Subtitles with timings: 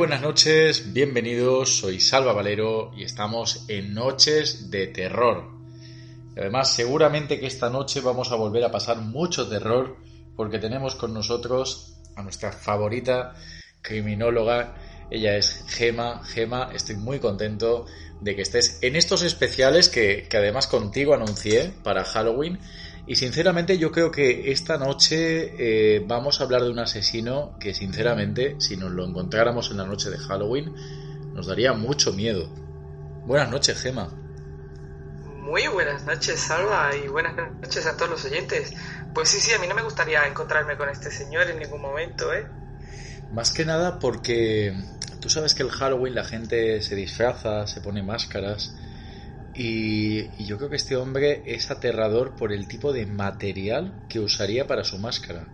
[0.00, 5.50] buenas noches, bienvenidos, soy Salva Valero y estamos en Noches de Terror.
[6.38, 9.98] Además, seguramente que esta noche vamos a volver a pasar mucho terror
[10.36, 13.34] porque tenemos con nosotros a nuestra favorita
[13.82, 14.74] criminóloga.
[15.10, 16.24] Ella es Gema.
[16.24, 17.84] Gema, estoy muy contento
[18.22, 22.58] de que estés en estos especiales que, que además contigo anuncié para Halloween.
[23.10, 27.74] Y sinceramente yo creo que esta noche eh, vamos a hablar de un asesino que
[27.74, 30.72] sinceramente si nos lo encontráramos en la noche de Halloween
[31.34, 32.48] nos daría mucho miedo.
[33.26, 34.14] Buenas noches, Gema.
[35.40, 38.74] Muy buenas noches, Salva, y buenas noches a todos los oyentes.
[39.12, 42.32] Pues sí, sí, a mí no me gustaría encontrarme con este señor en ningún momento,
[42.32, 42.46] ¿eh?
[43.32, 44.72] Más que nada porque
[45.20, 48.72] tú sabes que el Halloween la gente se disfraza, se pone máscaras.
[49.52, 54.20] Y, y, yo creo que este hombre es aterrador por el tipo de material que
[54.20, 55.48] usaría para su máscara.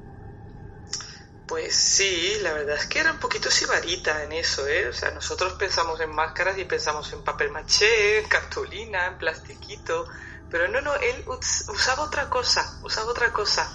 [1.46, 4.88] Pues sí, la verdad es que era un poquito sibarita en eso, ¿eh?
[4.88, 10.08] O sea, nosotros pensamos en máscaras y pensamos en papel maché, en cartulina, en plastiquito,
[10.50, 13.72] pero no, no, él usaba otra cosa, usaba otra cosa.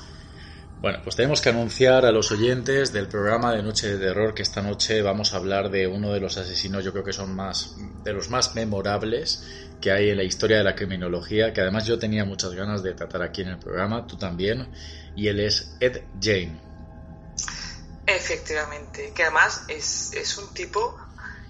[0.82, 4.42] Bueno, pues tenemos que anunciar a los oyentes del programa de Noche de Terror que
[4.42, 7.76] esta noche vamos a hablar de uno de los asesinos, yo creo que son más
[8.04, 9.44] de los más memorables
[9.80, 12.94] que hay en la historia de la criminología, que además yo tenía muchas ganas de
[12.94, 14.72] tratar aquí en el programa, tú también,
[15.16, 16.62] y él es Ed Jane.
[18.06, 20.98] Efectivamente, que además es, es un tipo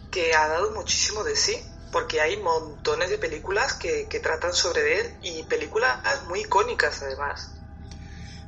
[0.09, 1.57] que ha dado muchísimo de sí,
[1.91, 7.51] porque hay montones de películas que, que tratan sobre él y películas muy icónicas además.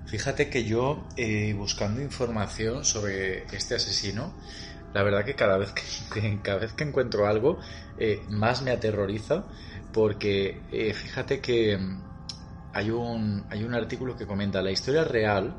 [0.06, 4.34] Fíjate que yo, eh, buscando información sobre este asesino,
[4.94, 5.74] la verdad que cada vez
[6.14, 7.59] que, cada vez que encuentro algo,
[7.98, 9.46] eh, más me aterroriza,
[9.92, 11.78] porque eh, fíjate que
[12.74, 15.56] hay un, hay un artículo que comenta la historia real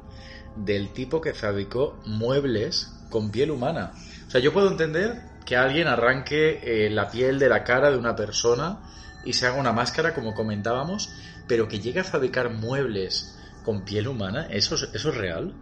[0.57, 3.93] del tipo que fabricó muebles con piel humana.
[4.27, 7.99] O sea, yo puedo entender que alguien arranque eh, la piel de la cara de
[7.99, 8.81] una persona
[9.25, 11.13] y se haga una máscara, como comentábamos,
[11.47, 15.55] pero que llegue a fabricar muebles con piel humana, ¿eso, eso es real?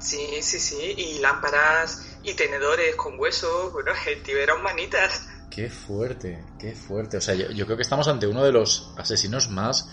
[0.00, 5.28] Sí, sí, sí, y lámparas y tenedores con huesos, bueno, el tío era humanitas.
[5.50, 7.16] Qué fuerte, qué fuerte.
[7.16, 9.88] O sea, yo, yo, creo que estamos ante uno de los asesinos más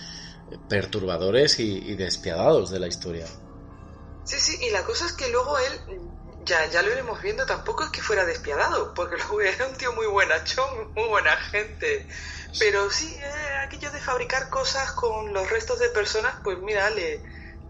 [0.69, 3.25] perturbadores y, y, despiadados de la historia.
[4.23, 6.00] Sí, sí, y la cosa es que luego él,
[6.45, 9.91] ya, ya lo iremos viendo, tampoco es que fuera despiadado, porque luego era un tío
[9.94, 12.07] muy buenachón, muy buena gente.
[12.59, 17.22] Pero sí, eh, aquello de fabricar cosas con los restos de personas, pues mira, le,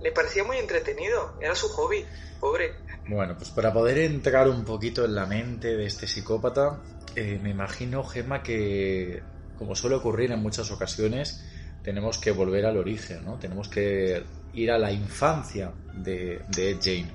[0.02, 2.06] le parecía muy entretenido, era su hobby,
[2.40, 2.75] pobre.
[3.08, 6.81] Bueno, pues para poder entrar un poquito en la mente de este psicópata,
[7.16, 9.22] eh, me imagino, Gemma, que
[9.58, 11.44] como suele ocurrir en muchas ocasiones,
[11.84, 13.40] tenemos que volver al origen, ¿no?
[13.40, 17.12] Tenemos que ir a la infancia de, de Ed Jane.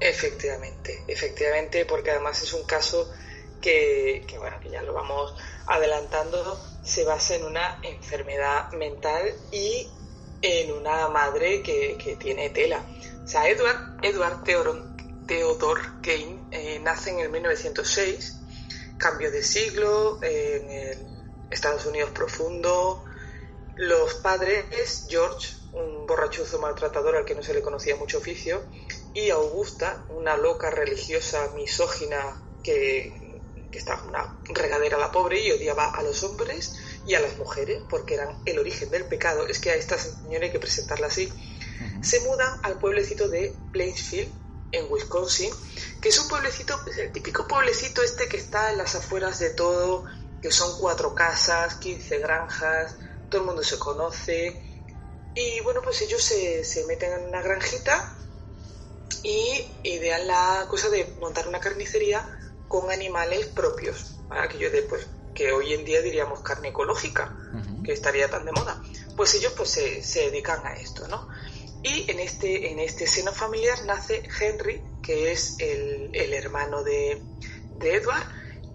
[0.00, 3.10] Efectivamente, efectivamente, porque además es un caso
[3.60, 5.34] que, que, bueno, que ya lo vamos
[5.66, 9.22] adelantando, se basa en una enfermedad mental
[9.52, 9.88] y
[10.44, 12.84] en una madre que, que tiene tela.
[13.24, 14.94] O sea, Edward, Edward Theodor,
[15.26, 18.40] Theodore Kane eh, nace en el 1906,
[18.98, 20.98] cambio de siglo, en
[21.50, 23.04] Estados Unidos profundo.
[23.76, 28.62] Los padres, George, un borrachuzo maltratador al que no se le conocía mucho oficio,
[29.14, 33.40] y Augusta, una loca religiosa misógina que,
[33.72, 36.74] que estaba una regadera a la pobre y odiaba a los hombres
[37.06, 39.46] y a las mujeres porque eran el origen del pecado.
[39.46, 41.26] Es que a esta señora hay que presentarla así.
[41.26, 42.04] Uh -huh.
[42.04, 44.32] Se mudan al pueblecito de Plainsfield,
[44.74, 45.50] en Wisconsin,
[46.00, 49.50] que es un pueblecito, pues, el típico pueblecito este que está en las afueras de
[49.50, 50.04] todo,
[50.42, 52.96] que son cuatro casas, 15 granjas,
[53.30, 54.60] todo el mundo se conoce.
[55.34, 58.16] Y bueno, pues ellos se, se meten en una granjita
[59.22, 65.52] y idean la cosa de montar una carnicería con animales propios, aquello de pues que
[65.52, 67.82] hoy en día diríamos carne ecológica, uh -huh.
[67.82, 68.82] que estaría tan de moda.
[69.16, 71.28] Pues ellos pues se, se, dedican a esto, ¿no?
[71.82, 77.22] Y en este, en este seno familiar nace Henry, que es el, el hermano de,
[77.78, 78.24] de, Edward,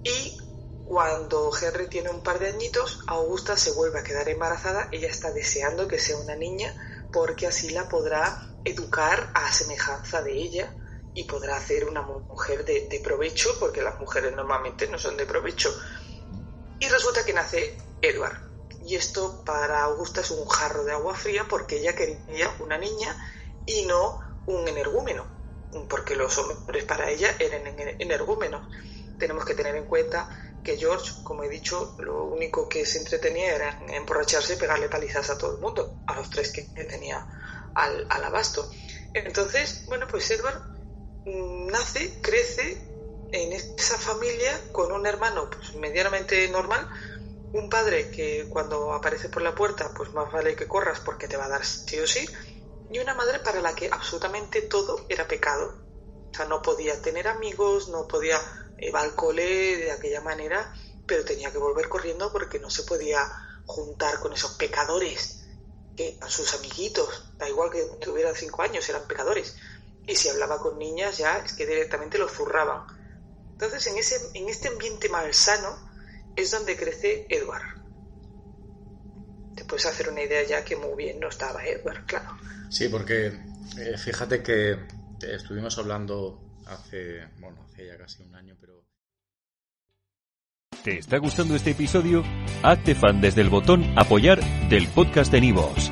[0.03, 0.37] y
[0.85, 4.89] Cuando Henry tiene un par de añitos, Augusta se vuelve a quedar embarazada.
[4.91, 6.73] Ella está deseando que sea una niña
[7.13, 10.75] porque así la podrá educar a semejanza de ella
[11.13, 15.27] y podrá hacer una mujer de, de provecho, porque las mujeres normalmente no son de
[15.27, 15.69] provecho.
[16.79, 18.37] Y resulta que nace Edward.
[18.81, 23.15] Y esto para Augusta es un jarro de agua fría porque ella quería una niña
[23.65, 25.27] y no un energúmeno,
[25.89, 27.61] porque los hombres para ella eran
[27.99, 28.67] energúmenos.
[29.17, 30.29] Tenemos que tener en cuenta
[30.63, 35.29] que George, como he dicho, lo único que se entretenía era emborracharse y pegarle palizas
[35.29, 37.25] a todo el mundo, a los tres que tenía
[37.75, 38.69] al, al abasto.
[39.13, 40.61] Entonces, bueno, pues Edward
[41.25, 42.88] mm, nace, crece
[43.31, 46.87] en esa familia con un hermano pues, medianamente normal,
[47.53, 51.37] un padre que cuando aparece por la puerta, pues más vale que corras porque te
[51.37, 52.27] va a dar sí o sí,
[52.91, 55.75] y una madre para la que absolutamente todo era pecado.
[56.31, 58.39] O sea, no podía tener amigos, no podía
[58.77, 60.71] ir al cole de aquella manera,
[61.05, 63.27] pero tenía que volver corriendo porque no se podía
[63.65, 65.47] juntar con esos pecadores,
[65.95, 69.55] que a sus amiguitos, da igual que tuvieran cinco años, eran pecadores.
[70.07, 72.98] Y si hablaba con niñas ya es que directamente lo zurraban.
[73.61, 75.77] Entonces, en, ese, en este ambiente malsano,
[76.37, 77.83] es donde crece Edward.
[79.53, 82.37] Te puedes hacer una idea ya que muy bien no estaba Edward, claro.
[82.69, 83.37] Sí, porque
[83.77, 84.77] eh, fíjate que
[85.21, 88.85] estuvimos hablando hace, bueno, hace ya casi un año, pero...
[90.81, 92.23] ¿Te está gustando este episodio?
[92.63, 94.39] Hazte fan desde el botón apoyar
[94.69, 95.91] del podcast de Nivos.